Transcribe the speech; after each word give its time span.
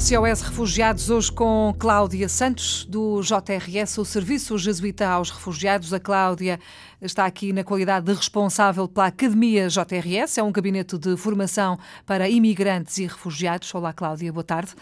SOS 0.00 0.40
Refugiados, 0.40 1.10
hoje 1.10 1.30
com 1.30 1.74
Cláudia 1.78 2.26
Santos, 2.26 2.86
do 2.86 3.20
JRS, 3.20 3.98
o 3.98 4.06
Serviço 4.06 4.56
Jesuíta 4.56 5.06
aos 5.06 5.28
Refugiados. 5.28 5.92
A 5.92 6.00
Cláudia 6.00 6.58
está 6.98 7.26
aqui 7.26 7.52
na 7.52 7.62
qualidade 7.62 8.06
de 8.06 8.14
responsável 8.14 8.88
pela 8.88 9.08
Academia 9.08 9.68
JRS, 9.68 10.38
é 10.38 10.42
um 10.42 10.50
gabinete 10.50 10.96
de 10.96 11.14
formação 11.18 11.78
para 12.06 12.26
imigrantes 12.26 12.96
e 12.96 13.06
refugiados. 13.06 13.74
Olá, 13.74 13.92
Cláudia, 13.92 14.32
boa 14.32 14.42
tarde. 14.42 14.72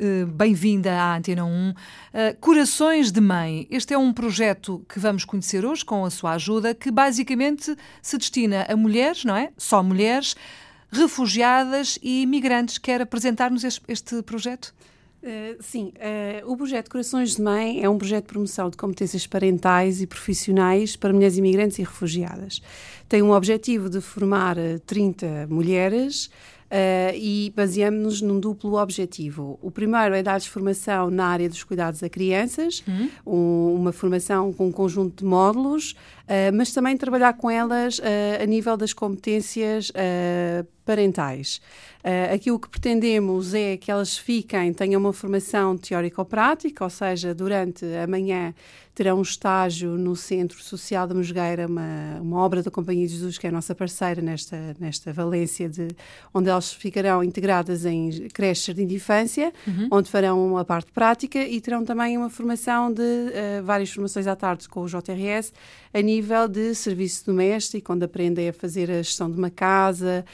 Eh, 0.00 0.24
bem-vinda 0.24 0.90
à 0.90 1.16
Antena 1.16 1.44
1. 1.44 1.74
Eh, 2.14 2.36
Corações 2.40 3.12
de 3.12 3.20
Mãe. 3.20 3.66
Este 3.70 3.92
é 3.92 3.98
um 3.98 4.10
projeto 4.10 4.82
que 4.88 4.98
vamos 4.98 5.26
conhecer 5.26 5.66
hoje 5.66 5.84
com 5.84 6.02
a 6.02 6.10
sua 6.10 6.32
ajuda, 6.32 6.74
que 6.74 6.90
basicamente 6.90 7.76
se 8.00 8.16
destina 8.16 8.66
a 8.70 8.74
mulheres, 8.74 9.22
não 9.22 9.36
é? 9.36 9.50
Só 9.58 9.82
mulheres 9.82 10.34
refugiadas 10.90 11.98
e 12.02 12.22
imigrantes. 12.22 12.78
Quer 12.78 13.02
apresentar-nos 13.02 13.64
este, 13.64 13.82
este 13.88 14.22
projeto? 14.22 14.74
Uh, 15.22 15.60
sim, 15.60 15.92
uh, 15.96 16.52
o 16.52 16.56
projeto 16.56 16.88
Corações 16.88 17.34
de 17.34 17.42
Mãe 17.42 17.82
é 17.82 17.88
um 17.88 17.98
projeto 17.98 18.26
de 18.26 18.32
promoção 18.32 18.70
de 18.70 18.76
competências 18.76 19.26
parentais 19.26 20.00
e 20.00 20.06
profissionais 20.06 20.94
para 20.94 21.12
mulheres 21.12 21.36
imigrantes 21.36 21.78
e 21.78 21.82
refugiadas. 21.82 22.62
Tem 23.08 23.22
um 23.22 23.32
objetivo 23.32 23.90
de 23.90 24.00
formar 24.00 24.56
30 24.86 25.48
mulheres 25.48 26.30
Uh, 26.66 27.14
e 27.14 27.52
baseamos-nos 27.54 28.20
num 28.20 28.40
duplo 28.40 28.74
objetivo. 28.80 29.56
O 29.62 29.70
primeiro 29.70 30.16
é 30.16 30.22
dar-lhes 30.22 30.46
formação 30.46 31.10
na 31.10 31.26
área 31.26 31.48
dos 31.48 31.62
cuidados 31.62 32.02
a 32.02 32.08
crianças, 32.08 32.82
uhum. 32.88 33.08
um, 33.24 33.74
uma 33.76 33.92
formação 33.92 34.52
com 34.52 34.66
um 34.66 34.72
conjunto 34.72 35.22
de 35.22 35.24
módulos, 35.24 35.92
uh, 35.92 36.52
mas 36.52 36.72
também 36.72 36.96
trabalhar 36.96 37.34
com 37.34 37.48
elas 37.48 38.00
uh, 38.00 38.42
a 38.42 38.46
nível 38.46 38.76
das 38.76 38.92
competências 38.92 39.92
parentais. 40.86 41.60
Uh, 41.98 42.32
aquilo 42.32 42.58
que 42.60 42.68
pretendemos 42.68 43.52
é 43.52 43.76
que 43.76 43.90
elas 43.90 44.16
fiquem, 44.16 44.72
tenham 44.72 45.00
uma 45.00 45.12
formação 45.12 45.76
teórico-prática, 45.76 46.84
ou 46.84 46.88
seja, 46.88 47.34
durante 47.34 47.84
a 47.84 48.06
manhã 48.06 48.54
terão 48.96 49.18
um 49.18 49.22
estágio 49.22 49.90
no 49.90 50.16
Centro 50.16 50.62
Social 50.62 51.06
da 51.06 51.14
Mosgueira, 51.14 51.66
uma, 51.66 52.18
uma 52.18 52.38
obra 52.38 52.62
da 52.62 52.70
Companhia 52.70 53.06
de 53.06 53.12
Jesus, 53.12 53.36
que 53.36 53.46
é 53.46 53.50
a 53.50 53.52
nossa 53.52 53.74
parceira 53.74 54.22
nesta, 54.22 54.74
nesta 54.80 55.12
valência, 55.12 55.68
de, 55.68 55.88
onde 56.32 56.48
elas 56.48 56.72
ficarão 56.72 57.22
integradas 57.22 57.84
em 57.84 58.26
creches 58.32 58.74
de 58.74 58.82
infância, 58.82 59.52
uhum. 59.66 59.88
onde 59.92 60.10
farão 60.10 60.56
a 60.56 60.64
parte 60.64 60.90
prática 60.92 61.38
e 61.38 61.60
terão 61.60 61.84
também 61.84 62.16
uma 62.16 62.30
formação 62.30 62.90
de 62.90 63.02
uh, 63.02 63.62
várias 63.64 63.90
formações 63.90 64.26
à 64.26 64.34
tarde 64.34 64.66
com 64.66 64.80
o 64.80 64.86
JRS, 64.86 65.52
a 65.92 66.00
nível 66.00 66.48
de 66.48 66.74
serviço 66.74 67.26
doméstico, 67.26 67.92
onde 67.92 68.06
aprendem 68.06 68.48
a 68.48 68.52
fazer 68.52 68.90
a 68.90 69.02
gestão 69.02 69.30
de 69.30 69.36
uma 69.36 69.50
casa, 69.50 70.24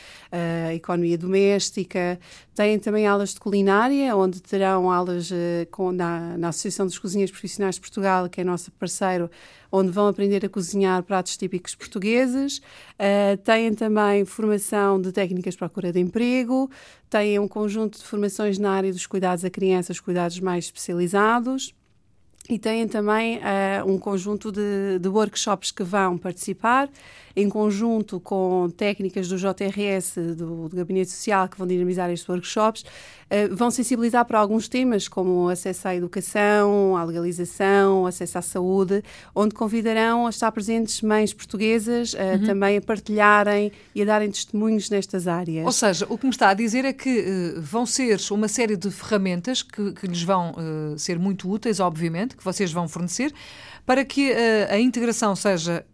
a 0.69 0.75
economia 0.75 1.17
doméstica. 1.17 2.19
Têm 2.55 2.79
também 2.79 3.07
aulas 3.07 3.33
de 3.33 3.41
culinária, 3.41 4.15
onde 4.15 4.43
terão 4.43 4.91
aulas 4.91 5.31
uh, 5.31 5.35
com, 5.71 5.91
na, 5.91 6.37
na 6.37 6.49
Associação 6.49 6.85
dos 6.85 6.99
Cozinheiros 6.99 7.33
Profissionais 7.33 7.77
de 7.77 7.81
Portugal, 7.81 8.29
que 8.29 8.41
é 8.41 8.45
nosso 8.53 8.71
parceiro, 8.73 9.31
onde 9.71 9.91
vão 9.91 10.07
aprender 10.07 10.45
a 10.45 10.49
cozinhar 10.49 11.03
pratos 11.03 11.37
típicos 11.37 11.75
portugueses. 11.75 12.59
Uh, 12.59 13.37
têm 13.45 13.75
também 13.75 14.25
formação 14.25 15.01
de 15.01 15.11
técnicas 15.11 15.55
de 15.55 15.59
procura 15.59 15.93
de 15.93 15.99
emprego, 15.99 16.71
têm 17.11 17.39
um 17.39 17.49
conjunto 17.49 17.99
de 17.99 18.05
formações 18.05 18.59
na 18.59 18.71
área 18.71 18.93
dos 18.93 19.07
cuidados 19.07 19.45
a 19.45 19.51
crianças, 19.51 19.99
cuidados 19.99 20.39
mais 20.41 20.67
especializados. 20.67 21.75
E 22.49 22.59
têm 22.59 22.89
também 22.89 23.39
uh, 23.39 23.89
um 23.89 23.99
conjunto 23.99 24.51
de, 24.51 24.99
de, 25.01 25.09
workshops 25.09 25.71
que 25.71 25.85
vão 25.85 26.19
participar, 26.19 26.91
em 27.37 27.49
conjunto 27.49 28.19
com 28.19 28.69
técnicas 28.77 29.29
do 29.29 29.37
JRS, 29.37 30.17
do, 30.37 30.69
do 30.69 30.77
Gabinete 30.77 31.11
Social, 31.11 31.49
que 31.49 31.57
vão 31.57 31.67
dinamizar 31.67 32.11
estes 32.11 32.29
workshops, 32.29 32.83
uh, 32.83 33.55
vão 33.55 33.71
sensibilizar 33.71 34.25
para 34.25 34.41
alguns 34.41 34.69
temas, 34.69 35.07
como 35.07 35.49
acesso 35.49 35.87
à 35.87 35.95
educação, 35.95 36.97
à 36.97 37.05
legalização, 37.05 38.07
acesso 38.07 38.37
à 38.39 38.43
saúde, 38.43 39.05
onde 39.37 39.55
convidarão 39.55 40.27
a 40.27 40.31
estar 40.31 40.51
presentes 40.51 41.01
mães 41.01 41.33
portuguesas, 41.33 42.13
uh, 42.13 42.17
uhum. 42.41 42.45
também 42.45 42.77
a 42.77 42.81
partilharem 42.81 43.71
e 43.95 44.03
a 44.03 44.05
darem 44.05 44.29
testemunhos 44.29 44.91
nestas 44.91 45.29
áreas. 45.29 45.65
Ou 45.65 45.73
seja, 45.73 46.07
o 46.09 46.19
que 46.19 46.27
me 46.27 46.33
está 46.33 46.49
a 46.49 46.55
dizer 46.55 46.85
é 46.85 46.93
que 46.93 47.55
vão 47.59 47.87
ser 47.87 48.21
uma 48.33 48.49
série 48.49 48.77
de 48.77 48.91
ferramentas 48.91 49.63
que, 49.63 49.93
que 49.93 50.09
lhes 50.09 50.25
vão 50.25 50.55
ser 50.97 51.19
muito 51.21 51.49
úteis, 51.49 51.79
obviamente 51.79 52.32
que 52.37 52.45
vocês 52.45 52.73
vão 52.73 52.89
fornecer 52.89 53.33
para 53.85 54.05
que 54.05 54.33
a, 54.33 54.39
eh, 54.39 54.75
a 54.75 54.81
integração 54.81 55.35
seja 55.35 55.85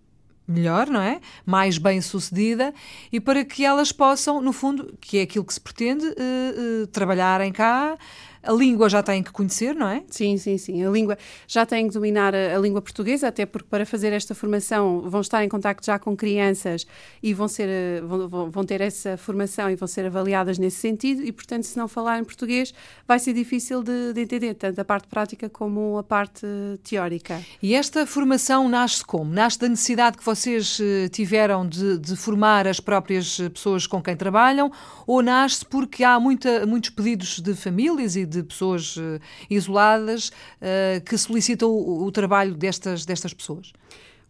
melhor, 0.48 0.86
não 0.88 1.00
é? 1.00 1.20
Mais 1.44 1.76
bem 1.76 2.00
sucedida 2.00 2.72
e 3.12 3.20
para 3.20 3.44
que 3.44 3.64
elas 3.64 3.92
possam, 3.92 4.40
no 4.40 4.52
fundo, 4.52 4.96
que 5.00 5.18
é 5.18 5.22
aquilo 5.22 5.44
que 5.44 5.52
se 5.52 5.60
pretende, 5.60 6.06
uh, 6.06 6.82
uh, 6.82 6.86
trabalharem 6.86 7.52
cá, 7.52 7.98
a 8.42 8.52
língua 8.52 8.88
já 8.88 9.02
têm 9.02 9.22
que 9.22 9.32
conhecer, 9.32 9.74
não 9.74 9.88
é? 9.88 10.02
Sim, 10.08 10.36
sim, 10.36 10.58
sim. 10.58 10.84
A 10.84 10.90
língua 10.90 11.18
já 11.46 11.66
têm 11.66 11.88
que 11.88 11.94
dominar 11.94 12.34
a, 12.34 12.56
a, 12.56 12.58
língua 12.58 12.80
portuguesa, 12.80 13.28
até 13.28 13.44
porque 13.46 13.68
para 13.68 13.84
fazer 13.84 14.12
esta 14.12 14.34
formação 14.34 15.02
vão 15.08 15.20
estar 15.20 15.44
em 15.44 15.48
contacto 15.48 15.86
já 15.86 15.98
com 15.98 16.16
crianças 16.16 16.86
e 17.22 17.34
vão, 17.34 17.48
ser, 17.48 17.68
eh, 17.68 18.00
vão, 18.00 18.50
vão 18.50 18.64
ter 18.64 18.80
essa 18.80 19.16
formação 19.16 19.70
e 19.70 19.76
vão 19.76 19.88
ser 19.88 20.06
avaliadas 20.06 20.58
nesse 20.58 20.76
sentido 20.76 21.22
e, 21.22 21.32
portanto, 21.32 21.64
se 21.64 21.76
não 21.76 21.88
falarem 21.88 22.24
português 22.24 22.72
vai 23.06 23.18
ser 23.18 23.32
difícil 23.32 23.82
de, 23.82 24.12
de 24.12 24.20
entender, 24.20 24.54
tanto 24.54 24.80
a 24.80 24.84
parte 24.84 25.08
prática 25.08 25.48
como 25.48 25.98
a 25.98 26.02
parte 26.02 26.46
teórica. 26.82 27.40
E 27.62 27.74
esta 27.74 28.06
formação 28.06 28.68
nasce 28.68 29.04
como? 29.04 29.32
Nasce 29.32 29.58
da 29.58 29.68
necessidade 29.68 30.16
que 30.16 30.24
vocês 30.24 30.78
eh, 30.80 31.08
tiveram 31.08 31.66
de, 31.66 31.98
de 31.98 32.16
formar 32.16 32.66
as 32.66 32.80
próprias 32.80 33.38
pessoas 33.52 33.86
com 33.86 34.02
quem 34.02 34.16
trabalham 34.16 34.70
ou 35.06 35.22
nasce 35.22 35.64
porque 35.64 36.04
há 36.04 36.18
muita, 36.20 36.66
muitos 36.66 36.90
pedidos 36.90 37.40
de 37.40 37.54
famílias 37.54 38.16
e 38.16 38.24
de 38.24 38.37
pessoas 38.44 38.96
uh, 38.96 39.20
isoladas 39.48 40.28
uh, 40.28 41.00
que 41.04 41.16
solicitam 41.16 41.70
o, 41.70 42.04
o 42.04 42.12
trabalho 42.12 42.54
destas, 42.54 43.04
destas 43.04 43.32
pessoas? 43.32 43.72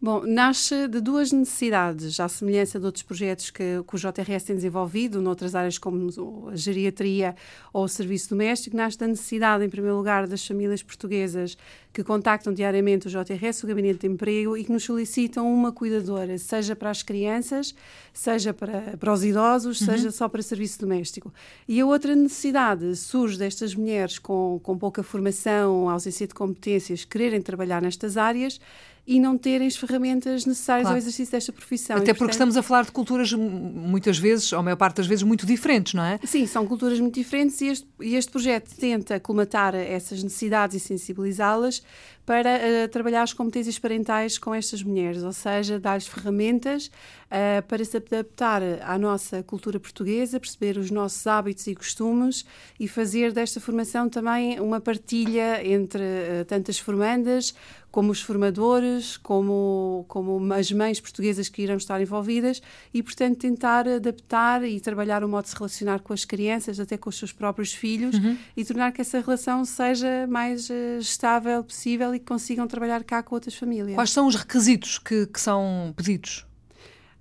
Bom, 0.00 0.22
nasce 0.24 0.86
de 0.86 1.00
duas 1.00 1.32
necessidades, 1.32 2.20
à 2.20 2.28
semelhança 2.28 2.78
de 2.78 2.86
outros 2.86 3.02
projetos 3.02 3.50
que, 3.50 3.82
que 3.82 3.96
o 3.96 3.98
JRS 3.98 4.44
tem 4.44 4.54
desenvolvido, 4.54 5.20
noutras 5.20 5.56
áreas 5.56 5.76
como 5.76 6.48
a 6.48 6.54
geriatria 6.54 7.34
ou 7.72 7.82
o 7.82 7.88
serviço 7.88 8.30
doméstico, 8.30 8.76
nasce 8.76 8.96
da 8.96 9.08
necessidade, 9.08 9.64
em 9.64 9.68
primeiro 9.68 9.96
lugar, 9.96 10.28
das 10.28 10.46
famílias 10.46 10.84
portuguesas 10.84 11.58
que 11.92 12.04
contactam 12.04 12.54
diariamente 12.54 13.08
o 13.08 13.10
JRS, 13.10 13.64
o 13.64 13.66
Gabinete 13.66 13.98
de 13.98 14.06
Emprego, 14.06 14.56
e 14.56 14.62
que 14.62 14.70
nos 14.70 14.84
solicitam 14.84 15.52
uma 15.52 15.72
cuidadora, 15.72 16.38
seja 16.38 16.76
para 16.76 16.90
as 16.90 17.02
crianças, 17.02 17.74
seja 18.12 18.54
para, 18.54 18.96
para 18.96 19.12
os 19.12 19.24
idosos, 19.24 19.80
uhum. 19.80 19.86
seja 19.86 20.12
só 20.12 20.28
para 20.28 20.40
serviço 20.42 20.78
doméstico. 20.78 21.34
E 21.66 21.80
a 21.80 21.84
outra 21.84 22.14
necessidade 22.14 22.94
surge 22.94 23.36
destas 23.36 23.74
mulheres 23.74 24.20
com, 24.20 24.60
com 24.62 24.78
pouca 24.78 25.02
formação, 25.02 25.90
ausência 25.90 26.28
de 26.28 26.34
competências, 26.34 27.04
quererem 27.04 27.42
trabalhar 27.42 27.82
nestas 27.82 28.16
áreas 28.16 28.60
e 29.08 29.18
não 29.18 29.38
terem 29.38 29.66
as 29.66 29.74
ferramentas 29.74 30.44
necessárias 30.44 30.82
claro. 30.82 30.96
ao 30.96 30.98
exercício 30.98 31.32
desta 31.32 31.50
profissão. 31.50 31.96
Até 31.96 32.12
porque 32.12 32.32
estamos 32.32 32.58
a 32.58 32.62
falar 32.62 32.84
de 32.84 32.92
culturas 32.92 33.32
muitas 33.32 34.18
vezes, 34.18 34.52
ou 34.52 34.58
a 34.58 34.62
maior 34.62 34.76
parte 34.76 34.96
das 34.96 35.06
vezes, 35.06 35.22
muito 35.22 35.46
diferentes, 35.46 35.94
não 35.94 36.04
é? 36.04 36.20
Sim, 36.24 36.46
são 36.46 36.66
culturas 36.66 37.00
muito 37.00 37.14
diferentes 37.14 37.58
e 37.62 37.68
este, 37.68 37.88
e 38.02 38.14
este 38.14 38.30
projeto 38.30 38.70
tenta 38.78 39.18
colmatar 39.18 39.74
essas 39.74 40.22
necessidades 40.22 40.76
e 40.76 40.80
sensibilizá-las 40.80 41.82
para 42.26 42.50
uh, 42.50 42.88
trabalhar 42.88 43.22
as 43.22 43.32
competências 43.32 43.78
parentais 43.78 44.36
com 44.36 44.54
estas 44.54 44.82
mulheres, 44.82 45.22
ou 45.22 45.32
seja, 45.32 45.80
dar-lhes 45.80 46.06
ferramentas 46.06 46.90
uh, 47.28 47.62
para 47.66 47.84
se 47.84 47.96
adaptar 47.96 48.62
à 48.82 48.98
nossa 48.98 49.42
cultura 49.42 49.78
portuguesa, 49.78 50.40
perceber 50.40 50.78
os 50.78 50.90
nossos 50.90 51.26
hábitos 51.26 51.66
e 51.66 51.74
costumes 51.74 52.44
e 52.78 52.88
fazer 52.88 53.32
desta 53.32 53.60
formação 53.60 54.08
também 54.08 54.60
uma 54.60 54.80
partilha 54.80 55.64
entre 55.66 56.02
uh, 56.02 56.44
tantas 56.46 56.78
formandas 56.78 57.54
como 57.90 58.12
os 58.12 58.20
formadores, 58.20 59.16
como, 59.16 60.04
como 60.08 60.52
as 60.52 60.70
mães 60.70 61.00
portuguesas 61.00 61.48
que 61.48 61.62
irão 61.62 61.76
estar 61.76 62.00
envolvidas 62.00 62.60
e, 62.92 63.02
portanto, 63.02 63.38
tentar 63.38 63.88
adaptar 63.88 64.62
e 64.62 64.78
trabalhar 64.78 65.24
o 65.24 65.28
modo 65.28 65.44
de 65.44 65.50
se 65.50 65.56
relacionar 65.56 66.00
com 66.00 66.12
as 66.12 66.24
crianças, 66.24 66.78
até 66.78 66.96
com 66.98 67.08
os 67.08 67.16
seus 67.16 67.32
próprios 67.32 67.72
filhos 67.72 68.14
uhum. 68.14 68.36
e 68.56 68.64
tornar 68.64 68.92
que 68.92 69.00
essa 69.00 69.20
relação 69.20 69.64
seja 69.64 70.26
mais 70.28 70.68
uh, 70.68 70.98
estável 71.00 71.64
possível 71.64 72.14
e 72.14 72.18
que 72.18 72.26
consigam 72.26 72.66
trabalhar 72.66 73.02
cá 73.04 73.22
com 73.22 73.34
outras 73.34 73.54
famílias. 73.54 73.94
Quais 73.94 74.10
são 74.10 74.26
os 74.26 74.34
requisitos 74.34 74.98
que, 74.98 75.26
que 75.26 75.40
são 75.40 75.92
pedidos? 75.96 76.47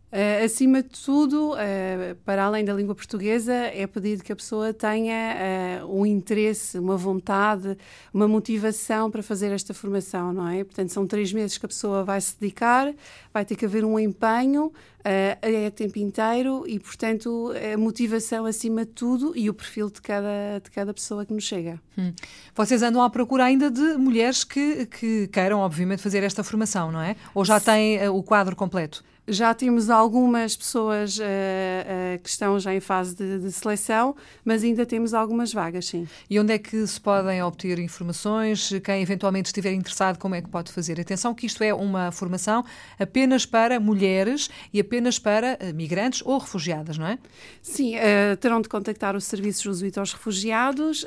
Uh, 0.09 0.45
acima 0.45 0.81
de 0.81 0.87
tudo, 0.87 1.51
uh, 1.51 2.15
para 2.23 2.45
além 2.45 2.63
da 2.63 2.73
língua 2.73 2.95
portuguesa, 2.95 3.53
é 3.53 3.85
pedido 3.85 4.23
que 4.23 4.31
a 4.31 4.35
pessoa 4.37 4.73
tenha 4.73 5.83
uh, 5.83 5.99
um 5.99 6.05
interesse, 6.05 6.79
uma 6.79 6.95
vontade, 6.95 7.77
uma 8.13 8.25
motivação 8.25 9.11
para 9.11 9.21
fazer 9.21 9.51
esta 9.51 9.73
formação, 9.73 10.31
não 10.31 10.47
é? 10.47 10.63
Portanto, 10.63 10.93
são 10.93 11.05
três 11.05 11.33
meses 11.33 11.57
que 11.57 11.65
a 11.65 11.67
pessoa 11.67 12.05
vai 12.05 12.21
se 12.21 12.39
dedicar, 12.39 12.93
vai 13.33 13.43
ter 13.43 13.57
que 13.57 13.65
haver 13.65 13.83
um 13.83 13.99
empenho, 13.99 14.71
é 15.03 15.69
tempo 15.69 15.99
inteiro 15.99 16.65
e, 16.67 16.79
portanto, 16.79 17.53
a 17.73 17.77
motivação 17.77 18.45
acima 18.45 18.85
de 18.85 18.91
tudo 18.91 19.31
e 19.37 19.49
o 19.49 19.53
perfil 19.53 19.89
de 19.89 20.01
cada, 20.01 20.59
de 20.61 20.69
cada 20.69 20.93
pessoa 20.93 21.25
que 21.25 21.33
nos 21.33 21.45
chega. 21.45 21.79
Hum. 21.97 22.11
Vocês 22.53 22.81
andam 22.81 23.01
à 23.01 23.09
procura 23.09 23.45
ainda 23.45 23.71
de 23.71 23.95
mulheres 23.95 24.43
que, 24.43 24.85
que 24.85 25.27
queiram, 25.27 25.59
obviamente, 25.59 26.01
fazer 26.01 26.23
esta 26.23 26.43
formação, 26.43 26.91
não 26.91 27.01
é? 27.01 27.15
Ou 27.33 27.45
já 27.45 27.57
têm 27.57 28.05
o 28.09 28.21
quadro 28.21 28.53
completo? 28.53 29.01
Já 29.29 29.53
temos 29.53 29.89
algumas 29.89 30.55
pessoas 30.55 31.17
uh, 31.17 31.21
uh, 31.21 32.19
que 32.23 32.29
estão 32.29 32.57
já 32.57 32.73
em 32.73 32.79
fase 32.79 33.13
de, 33.13 33.39
de, 33.39 33.51
seleção, 33.51 34.15
mas 34.45 34.63
ainda 34.63 34.85
temos 34.85 35.13
algumas 35.13 35.51
vagas, 35.51 35.87
sim. 35.87 36.07
E 36.29 36.39
onde 36.39 36.53
é 36.53 36.57
que 36.57 36.87
se 36.87 37.01
podem 37.01 37.43
obter 37.43 37.77
informações? 37.77 38.71
Quem 38.81 39.01
eventualmente 39.01 39.47
estiver 39.47 39.73
interessado, 39.73 40.17
como 40.17 40.33
é 40.33 40.41
que 40.41 40.49
pode 40.49 40.71
fazer? 40.71 40.97
Atenção 41.01 41.35
que 41.35 41.45
isto 41.45 41.61
é 41.61 41.73
uma 41.73 42.09
formação 42.09 42.63
apenas 42.97 43.45
para 43.45 43.81
mulheres 43.81 44.49
e 44.71 44.79
apenas 44.79 45.19
para 45.19 45.59
uh, 45.61 45.75
migrantes 45.75 46.21
ou 46.23 46.37
refugiadas, 46.37 46.97
não 46.97 47.07
é? 47.07 47.19
Sim, 47.61 47.95
terão 48.39 48.61
de 48.61 48.69
contactar 48.69 49.13
o 49.13 49.19
Serviço 49.19 49.63
Jesuíta 49.63 49.99
aos 49.99 50.13
Refugiados 50.13 51.05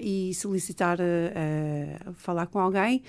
e 0.00 0.32
solicitar 0.34 0.98
falar 2.14 2.46
com 2.46 2.58
alguém 2.58 3.02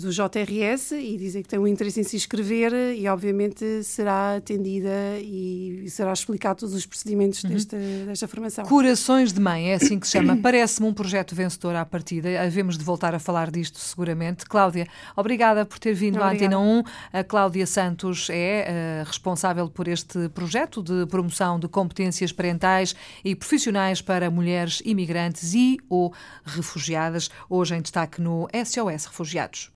do 0.00 0.10
JRS 0.10 0.92
e 0.92 1.16
dizer 1.16 1.42
que 1.42 1.48
tem 1.48 1.58
um 1.58 1.66
interesse 1.66 2.00
em 2.00 2.02
se 2.02 2.16
inscrever 2.16 2.72
e, 2.96 3.06
obviamente, 3.06 3.64
será 3.92 4.36
atendida 4.36 4.90
e 5.20 5.84
será 5.88 6.12
explicado 6.12 6.60
todos 6.60 6.74
os 6.74 6.86
procedimentos 6.86 7.44
uhum. 7.44 7.50
desta, 7.50 7.76
desta 8.06 8.28
formação. 8.28 8.64
Corações 8.64 9.32
de 9.32 9.40
Mãe, 9.40 9.70
é 9.70 9.74
assim 9.74 9.98
que 9.98 10.06
se 10.06 10.12
chama. 10.12 10.36
Parece-me 10.42 10.88
um 10.88 10.94
projeto 10.94 11.34
vencedor 11.34 11.76
à 11.76 11.84
partida. 11.84 12.42
Havemos 12.42 12.78
de 12.78 12.84
voltar 12.84 13.14
a 13.14 13.18
falar 13.18 13.50
disto 13.50 13.78
seguramente. 13.78 14.46
Cláudia, 14.46 14.86
obrigada 15.16 15.64
por 15.64 15.78
ter 15.78 15.94
vindo 15.94 16.16
obrigada. 16.16 16.32
à 16.32 16.34
Antena 16.34 16.58
1. 16.58 16.82
A 17.12 17.24
Cláudia 17.24 17.66
Santos 17.66 18.28
é 18.30 19.02
uh, 19.02 19.06
responsável 19.06 19.68
por 19.68 19.86
este 19.86 20.28
projeto 20.30 20.82
de 20.82 21.06
promoção 21.06 21.60
de 21.60 21.68
competências 21.68 22.32
parentais 22.32 22.94
e 23.24 23.34
profissionais 23.34 24.00
para 24.00 24.30
mulheres 24.30 24.82
imigrantes 24.84 25.54
e 25.54 25.78
ou 25.88 26.12
refugiadas. 26.44 27.30
Hoje 27.48 27.74
em 27.74 27.82
destaque 27.82 28.20
no 28.20 28.48
SOS 28.64 29.06
Refugiados. 29.06 29.70